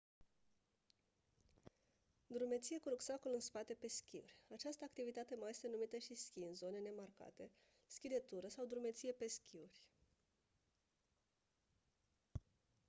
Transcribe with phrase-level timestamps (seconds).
[2.27, 6.53] drumeție cu rucsacul în spate pe schiuri această activitate mai este numită și schi în
[6.55, 7.51] zone nemarcate
[7.85, 9.83] schi de tură sau drumeție pe schiuri